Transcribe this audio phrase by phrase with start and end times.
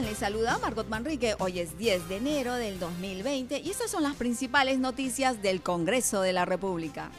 [0.00, 1.36] Les saluda Margot Manrique.
[1.38, 6.22] Hoy es 10 de enero del 2020 y estas son las principales noticias del Congreso
[6.22, 7.10] de la República.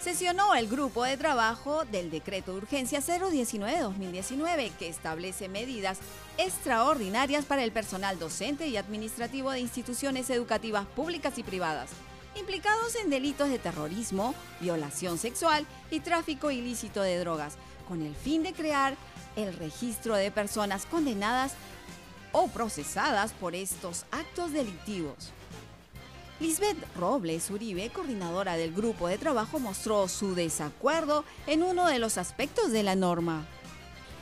[0.00, 5.98] Sesionó el grupo de trabajo del decreto de urgencia 019-2019 que establece medidas
[6.38, 11.90] extraordinarias para el personal docente y administrativo de instituciones educativas públicas y privadas
[12.36, 17.56] implicados en delitos de terrorismo, violación sexual y tráfico ilícito de drogas,
[17.88, 18.96] con el fin de crear
[19.36, 21.52] el registro de personas condenadas
[22.32, 25.32] o procesadas por estos actos delictivos.
[26.40, 32.16] Lisbeth Robles Uribe, coordinadora del grupo de trabajo, mostró su desacuerdo en uno de los
[32.16, 33.46] aspectos de la norma.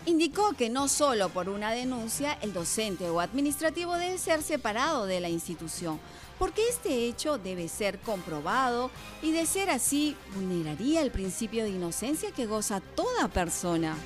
[0.05, 5.21] Indicó que no solo por una denuncia el docente o administrativo debe ser separado de
[5.21, 6.01] la institución,
[6.39, 8.91] porque este hecho debe ser comprobado
[9.23, 13.97] y de ser así vulneraría el principio de inocencia que goza toda persona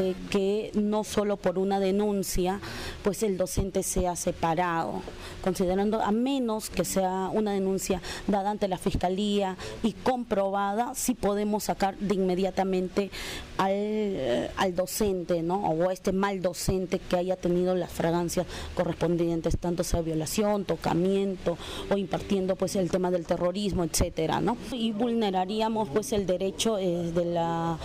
[0.00, 2.60] de que no solo por una denuncia,
[3.02, 5.02] pues el docente sea separado,
[5.42, 11.64] considerando a menos que sea una denuncia dada ante la fiscalía y comprobada, sí podemos
[11.64, 13.10] sacar de inmediatamente
[13.58, 15.56] al, al docente, ¿no?
[15.56, 21.58] O a este mal docente que haya tenido las fragancias correspondientes, tanto sea violación, tocamiento
[21.90, 24.56] o impartiendo pues el tema del terrorismo, etcétera, ¿no?
[24.72, 27.78] Y vulneraríamos pues el derecho eh, de la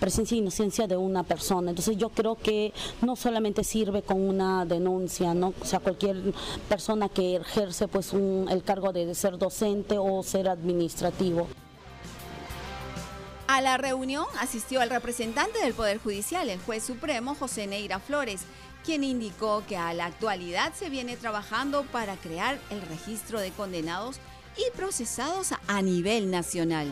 [0.00, 2.72] presencia e inocencia de una persona entonces yo creo que
[3.02, 5.32] no solamente sirve con una denuncia.
[5.32, 6.32] O sea, cualquier
[6.68, 11.46] persona que ejerce pues el cargo de ser docente o ser administrativo.
[13.46, 18.42] A la reunión asistió el representante del Poder Judicial, el juez supremo José Neira Flores,
[18.84, 24.18] quien indicó que a la actualidad se viene trabajando para crear el registro de condenados
[24.56, 26.86] y procesados a nivel nacional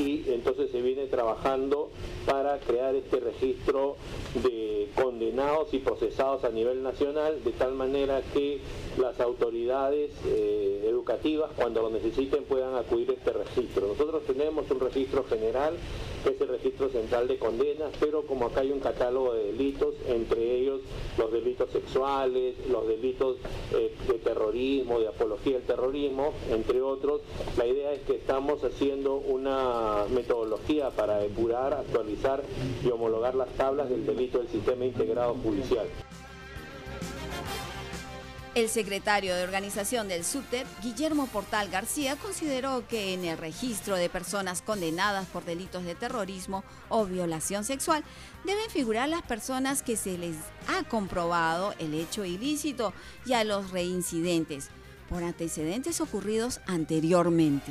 [0.00, 1.90] y entonces se viene trabajando
[2.26, 3.96] para crear este registro
[4.42, 8.60] de condenados y procesados a nivel nacional, de tal manera que
[8.98, 10.69] las autoridades eh,
[11.00, 13.86] educativas, cuando lo necesiten, puedan acudir a este registro.
[13.88, 15.74] Nosotros tenemos un registro general,
[16.22, 19.94] que es el registro central de condenas, pero como acá hay un catálogo de delitos,
[20.06, 20.80] entre ellos
[21.16, 23.38] los delitos sexuales, los delitos
[23.72, 27.22] eh, de terrorismo, de apología del terrorismo, entre otros,
[27.56, 32.42] la idea es que estamos haciendo una metodología para depurar, actualizar
[32.84, 35.86] y homologar las tablas del delito del sistema integrado judicial.
[38.56, 44.10] El secretario de organización del SUTEP, Guillermo Portal García, consideró que en el registro de
[44.10, 48.02] personas condenadas por delitos de terrorismo o violación sexual
[48.44, 50.34] deben figurar las personas que se les
[50.66, 52.92] ha comprobado el hecho ilícito
[53.24, 54.70] y a los reincidentes
[55.08, 57.70] por antecedentes ocurridos anteriormente.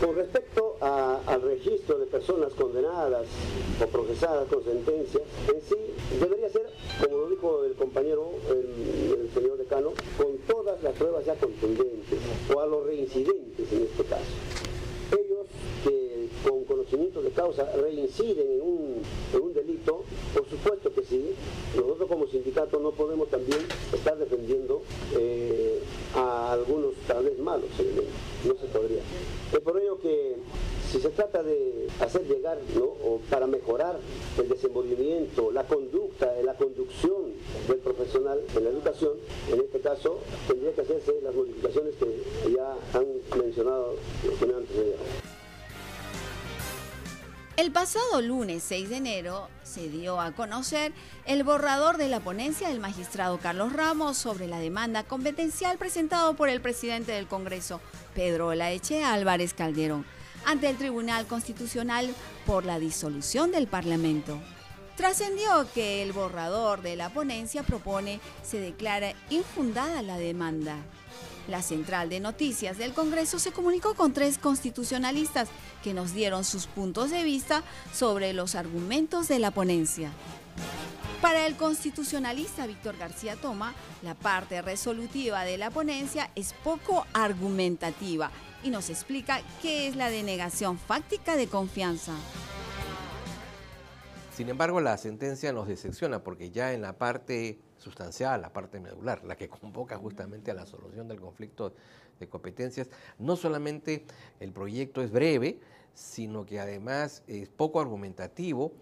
[0.00, 3.26] Con respecto al registro de personas condenadas
[3.82, 5.76] o procesadas con sentencias, en sí
[6.20, 6.66] debería ser,
[7.02, 12.18] como lo dijo el compañero, el, el señor decano, con todas las pruebas ya contundentes,
[12.54, 14.32] o a los reincidentes en este caso.
[15.12, 15.46] Ellos
[15.82, 19.02] que con conocimiento de causa reinciden en un,
[19.32, 20.02] en un delito,
[20.34, 21.30] por supuesto que sí,
[21.74, 23.60] nosotros como sindicato no podemos también
[23.92, 24.82] estar defendiendo
[25.16, 25.65] eh,
[26.52, 28.12] algunos tal vez malos elementos,
[28.44, 29.02] no se podría.
[29.52, 30.36] Es por ello que
[30.90, 32.58] si se trata de hacer llegar,
[33.04, 33.98] o para mejorar
[34.38, 37.32] el desenvolvimiento, la conducta, la conducción
[37.68, 39.14] del profesional en la educación,
[39.52, 43.06] en este caso tendría que hacerse las modificaciones que ya han
[43.38, 43.96] mencionado
[44.38, 44.66] que me han
[47.56, 50.94] el pasado lunes 6 de enero se dio a conocer
[51.26, 56.48] el borrador de la ponencia del magistrado Carlos Ramos sobre la demanda competencial presentado por
[56.48, 57.82] el presidente del Congreso,
[58.14, 60.06] Pedro Laeche Álvarez Calderón,
[60.46, 62.08] ante el Tribunal Constitucional
[62.46, 64.40] por la disolución del Parlamento.
[64.96, 70.76] Trascendió que el borrador de la ponencia propone se declara infundada la demanda
[71.48, 75.48] la central de noticias del Congreso se comunicó con tres constitucionalistas
[75.82, 77.62] que nos dieron sus puntos de vista
[77.92, 80.10] sobre los argumentos de la ponencia.
[81.20, 88.30] Para el constitucionalista Víctor García Toma, la parte resolutiva de la ponencia es poco argumentativa
[88.62, 92.12] y nos explica qué es la denegación fáctica de confianza.
[94.36, 99.24] Sin embargo, la sentencia nos decepciona porque ya en la parte sustancial, la parte medular,
[99.24, 101.72] la que convoca justamente a la solución del conflicto
[102.20, 104.04] de competencias, no solamente
[104.38, 105.58] el proyecto es breve,
[105.94, 108.72] sino que además es poco argumentativo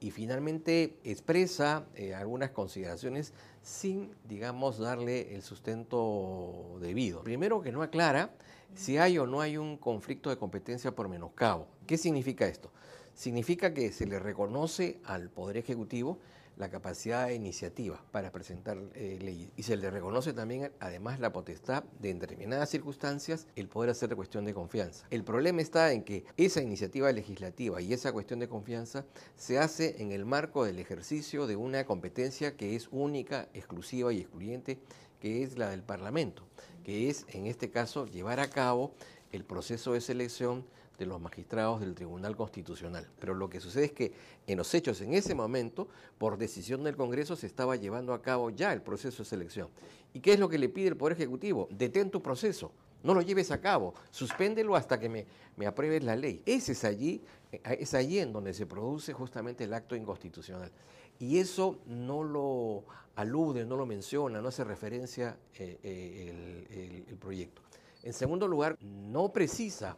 [0.00, 3.32] y finalmente expresa eh, algunas consideraciones
[3.62, 7.22] sin, digamos, darle el sustento debido.
[7.22, 8.34] Primero que no aclara
[8.74, 11.68] si hay o no hay un conflicto de competencia por menoscabo.
[11.86, 12.72] ¿Qué significa esto?
[13.16, 16.18] Significa que se le reconoce al Poder Ejecutivo
[16.58, 21.32] la capacidad de iniciativa para presentar eh, leyes y se le reconoce también además la
[21.32, 25.06] potestad de en determinadas circunstancias el poder hacer cuestión de confianza.
[25.10, 30.02] El problema está en que esa iniciativa legislativa y esa cuestión de confianza se hace
[30.02, 34.78] en el marco del ejercicio de una competencia que es única, exclusiva y excluyente,
[35.20, 36.42] que es la del Parlamento,
[36.84, 38.92] que es en este caso llevar a cabo
[39.32, 40.66] el proceso de selección
[40.98, 43.06] de los magistrados del Tribunal Constitucional.
[43.18, 44.12] Pero lo que sucede es que
[44.46, 45.88] en los hechos en ese momento,
[46.18, 49.68] por decisión del Congreso, se estaba llevando a cabo ya el proceso de selección.
[50.12, 51.68] ¿Y qué es lo que le pide el Poder Ejecutivo?
[51.70, 52.72] Detén tu proceso.
[53.02, 55.26] No lo lleves a cabo, suspéndelo hasta que me,
[55.56, 56.42] me apruebes la ley.
[56.46, 57.22] Ese es allí,
[57.52, 60.72] eh, es allí en donde se produce justamente el acto inconstitucional.
[61.18, 62.84] Y eso no lo
[63.14, 67.62] alude, no lo menciona, no hace referencia eh, eh, el proyecto.
[68.02, 69.96] En segundo lugar, no precisa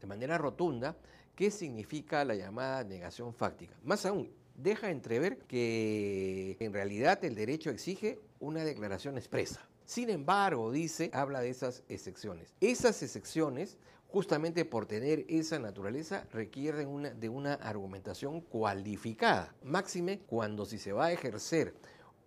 [0.00, 0.96] de manera rotunda
[1.34, 3.74] qué significa la llamada negación fáctica.
[3.84, 9.66] Más aún, deja entrever que en realidad el derecho exige una declaración expresa.
[9.84, 12.54] Sin embargo, dice, habla de esas excepciones.
[12.60, 13.76] Esas excepciones,
[14.08, 19.54] justamente por tener esa naturaleza, requieren una, de una argumentación cualificada.
[19.64, 21.74] Máxime cuando si se va a ejercer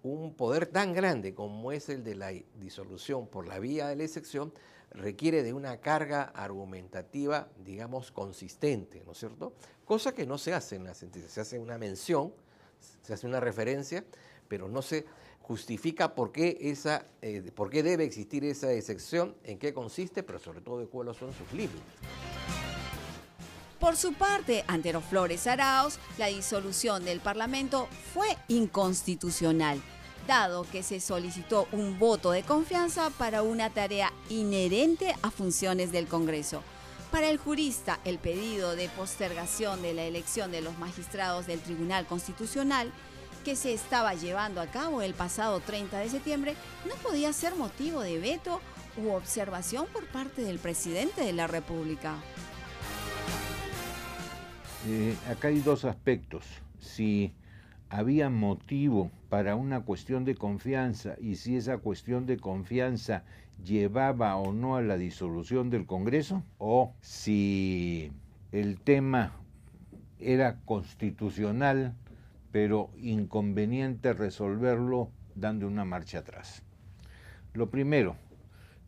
[0.02, 4.04] un poder tan grande como es el de la disolución por la vía de la
[4.04, 4.54] excepción,
[4.94, 9.54] requiere de una carga argumentativa, digamos, consistente, ¿no es cierto?
[9.86, 11.30] Cosa que no se hace en la sentencia.
[11.30, 12.34] Se hace una mención,
[13.02, 14.06] se hace una referencia,
[14.48, 15.06] pero no se
[15.42, 20.40] justifica por qué, esa, eh, por qué debe existir esa excepción, en qué consiste, pero
[20.40, 21.82] sobre todo de cuáles son sus límites.
[23.80, 29.82] Por su parte, Antero Flores Araos, la disolución del Parlamento fue inconstitucional
[30.28, 36.08] dado que se solicitó un voto de confianza para una tarea inherente a funciones del
[36.08, 36.62] Congreso.
[37.12, 42.08] Para el jurista, el pedido de postergación de la elección de los magistrados del Tribunal
[42.08, 42.92] Constitucional,
[43.46, 46.56] que se estaba llevando a cabo el pasado 30 de septiembre,
[46.88, 48.62] no podía ser motivo de veto
[48.98, 52.16] u observación por parte del presidente de la República.
[54.88, 56.46] Eh, acá hay dos aspectos.
[56.80, 57.32] Si
[57.94, 63.24] había motivo para una cuestión de confianza y si esa cuestión de confianza
[63.64, 68.12] llevaba o no a la disolución del Congreso o si
[68.52, 69.34] el tema
[70.20, 71.94] era constitucional
[72.52, 76.64] pero inconveniente resolverlo dando una marcha atrás.
[77.54, 78.16] Lo primero,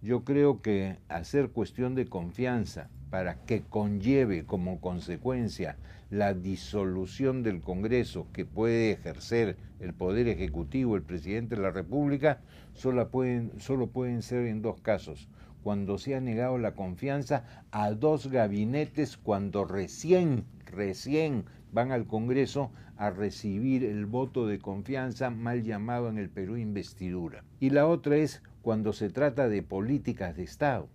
[0.02, 5.78] yo creo que hacer cuestión de confianza para que conlleve como consecuencia
[6.18, 12.40] la disolución del Congreso que puede ejercer el Poder Ejecutivo, el Presidente de la República,
[12.74, 15.28] solo pueden, solo pueden ser en dos casos.
[15.62, 21.44] Cuando se ha negado la confianza a dos gabinetes cuando recién, recién
[21.74, 27.44] van al Congreso a recibir el voto de confianza mal llamado en el Perú investidura.
[27.60, 30.88] Y la otra es cuando se trata de políticas de Estado.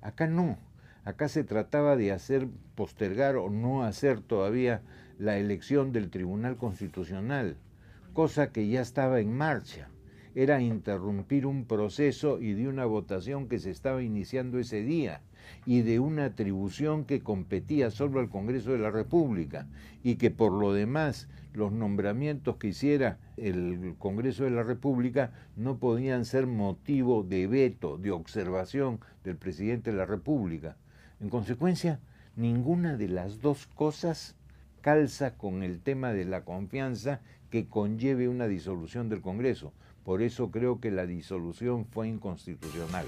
[0.00, 0.56] Acá no
[1.04, 4.82] Acá se trataba de hacer postergar o no hacer todavía
[5.18, 7.56] la elección del Tribunal Constitucional,
[8.12, 9.88] cosa que ya estaba en marcha.
[10.36, 15.22] Era interrumpir un proceso y de una votación que se estaba iniciando ese día
[15.66, 19.66] y de una atribución que competía solo al Congreso de la República
[20.04, 25.78] y que por lo demás los nombramientos que hiciera el Congreso de la República no
[25.78, 30.76] podían ser motivo de veto, de observación del presidente de la República.
[31.22, 32.00] En consecuencia,
[32.34, 34.34] ninguna de las dos cosas
[34.80, 39.72] calza con el tema de la confianza que conlleve una disolución del Congreso.
[40.04, 43.06] Por eso creo que la disolución fue inconstitucional.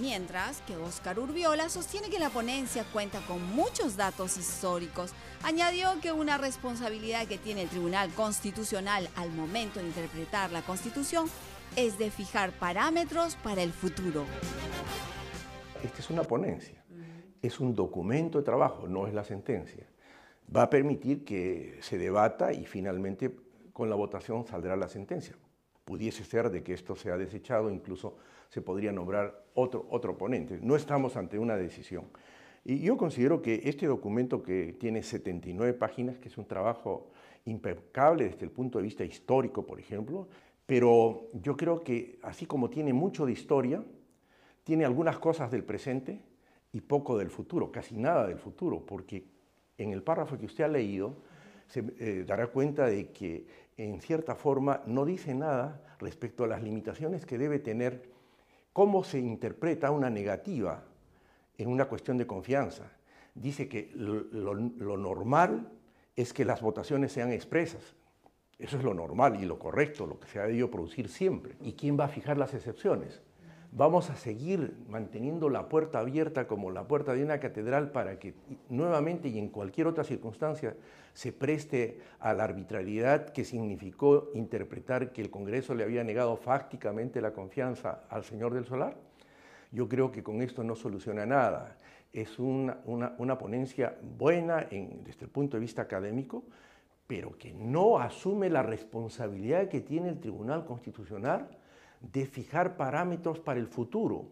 [0.00, 5.12] Mientras que Óscar Urbiola sostiene que la ponencia cuenta con muchos datos históricos.
[5.44, 11.30] Añadió que una responsabilidad que tiene el Tribunal Constitucional al momento de interpretar la Constitución
[11.76, 14.26] es de fijar parámetros para el futuro
[15.86, 16.84] esta es una ponencia,
[17.42, 19.86] es un documento de trabajo, no es la sentencia.
[20.54, 23.34] Va a permitir que se debata y finalmente
[23.72, 25.34] con la votación saldrá la sentencia.
[25.84, 28.16] Pudiese ser de que esto sea desechado, incluso
[28.48, 30.58] se podría nombrar otro, otro ponente.
[30.62, 32.04] No estamos ante una decisión.
[32.64, 37.10] Y yo considero que este documento que tiene 79 páginas, que es un trabajo
[37.44, 40.28] impecable desde el punto de vista histórico, por ejemplo,
[40.64, 43.84] pero yo creo que así como tiene mucho de historia,
[44.64, 46.20] tiene algunas cosas del presente
[46.72, 49.24] y poco del futuro, casi nada del futuro, porque
[49.78, 51.14] en el párrafo que usted ha leído
[51.68, 56.62] se eh, dará cuenta de que en cierta forma no dice nada respecto a las
[56.62, 58.10] limitaciones que debe tener
[58.72, 60.84] cómo se interpreta una negativa
[61.56, 62.90] en una cuestión de confianza.
[63.34, 65.68] Dice que lo, normal
[66.14, 67.94] es que las votaciones sean expresas.
[68.58, 71.56] Eso es lo normal y lo correcto, lo que se ha debido producir siempre.
[71.60, 73.20] ¿Y quién va a fijar las excepciones?
[73.76, 78.32] Vamos a seguir manteniendo la puerta abierta como la puerta de una catedral para que
[78.68, 80.76] nuevamente y en cualquier otra circunstancia
[81.12, 87.20] se preste a la arbitrariedad que significó interpretar que el Congreso le había negado fácticamente
[87.20, 88.96] la confianza al señor del Solar.
[89.72, 91.76] Yo creo que con esto no soluciona nada.
[92.12, 92.78] Es una,
[93.40, 96.44] ponencia buena desde el punto de vista académico,
[97.08, 101.48] pero que no asume la responsabilidad que tiene el Tribunal Constitucional
[102.12, 104.26] de fijar parámetros para el futuro,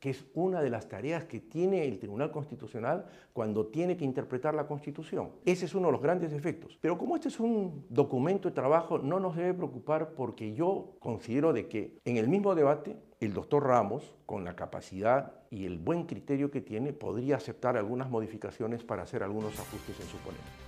[0.00, 4.54] que es una de las tareas que tiene el Tribunal Constitucional cuando tiene que interpretar
[4.54, 5.30] la Constitución.
[5.44, 6.78] Ese es uno de los grandes efectos.
[6.80, 11.52] Pero como este es un documento de trabajo, no nos debe preocupar porque yo considero
[11.52, 16.04] de que en el mismo debate el doctor Ramos, con la capacidad y el buen
[16.04, 20.67] criterio que tiene, podría aceptar algunas modificaciones para hacer algunos ajustes en su ponencia.